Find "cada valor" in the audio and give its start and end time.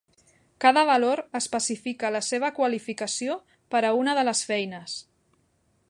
0.63-1.21